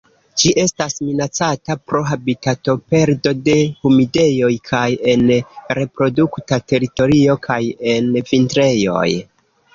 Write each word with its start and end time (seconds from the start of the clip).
Ĝi 0.41 0.51
estas 0.61 0.95
minacata 1.07 1.75
pro 1.91 2.01
habitatoperdo 2.11 3.33
de 3.49 3.55
humidejoj 3.83 4.51
kaj 4.71 4.81
en 5.15 5.27
reprodukta 5.81 6.61
teritorio 6.73 7.39
kaj 7.47 7.61
en 7.95 8.11
vintrejoj. 8.33 9.07